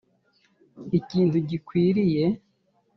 [0.99, 2.25] ikintu gikwiriye.